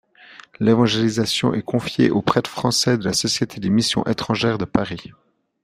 L'évangélisation 0.59 1.53
est 1.53 1.61
confiée 1.61 2.09
aux 2.09 2.23
prêtres 2.23 2.49
français 2.49 2.97
de 2.97 3.03
la 3.03 3.13
société 3.13 3.59
des 3.59 3.69
Missions 3.69 4.03
étrangères 4.05 4.57
de 4.57 4.65
Paris. 4.65 5.11